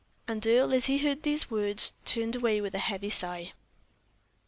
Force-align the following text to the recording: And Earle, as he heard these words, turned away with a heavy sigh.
And 0.27 0.47
Earle, 0.47 0.73
as 0.73 0.87
he 0.87 0.97
heard 0.97 1.21
these 1.21 1.51
words, 1.51 1.93
turned 2.05 2.35
away 2.35 2.59
with 2.59 2.73
a 2.73 2.79
heavy 2.79 3.11
sigh. 3.11 3.53